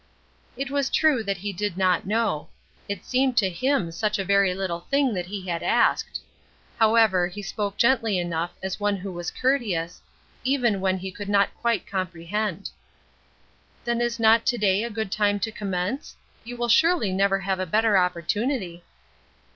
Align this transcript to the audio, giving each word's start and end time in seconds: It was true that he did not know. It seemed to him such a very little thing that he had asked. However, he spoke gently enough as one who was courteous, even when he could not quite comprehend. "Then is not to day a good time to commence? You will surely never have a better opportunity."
It 0.57 0.71
was 0.71 0.89
true 0.89 1.21
that 1.21 1.37
he 1.37 1.53
did 1.53 1.77
not 1.77 2.07
know. 2.07 2.49
It 2.89 3.05
seemed 3.05 3.37
to 3.37 3.51
him 3.51 3.91
such 3.91 4.17
a 4.17 4.25
very 4.25 4.55
little 4.55 4.79
thing 4.89 5.13
that 5.13 5.27
he 5.27 5.47
had 5.47 5.61
asked. 5.61 6.21
However, 6.79 7.27
he 7.27 7.43
spoke 7.43 7.77
gently 7.77 8.17
enough 8.17 8.49
as 8.63 8.79
one 8.79 8.97
who 8.97 9.11
was 9.11 9.29
courteous, 9.29 10.01
even 10.43 10.81
when 10.81 10.97
he 10.97 11.11
could 11.11 11.29
not 11.29 11.53
quite 11.53 11.85
comprehend. 11.85 12.71
"Then 13.85 14.01
is 14.01 14.19
not 14.19 14.43
to 14.47 14.57
day 14.57 14.83
a 14.83 14.89
good 14.89 15.11
time 15.11 15.39
to 15.39 15.51
commence? 15.51 16.15
You 16.43 16.57
will 16.57 16.67
surely 16.67 17.11
never 17.11 17.41
have 17.41 17.59
a 17.59 17.67
better 17.67 17.95
opportunity." 17.95 18.83